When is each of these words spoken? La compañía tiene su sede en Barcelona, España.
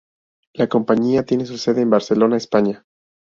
La 0.55 0.67
compañía 0.67 1.25
tiene 1.27 1.45
su 1.45 1.59
sede 1.59 1.81
en 1.81 1.91
Barcelona, 1.91 2.35
España. 2.35 2.87